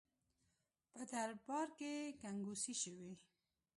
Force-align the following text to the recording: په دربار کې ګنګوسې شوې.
په 0.91 1.01
دربار 1.11 1.67
کې 1.77 1.91
ګنګوسې 2.21 2.73
شوې. 2.81 3.13